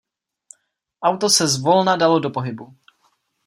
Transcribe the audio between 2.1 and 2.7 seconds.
do pohybu.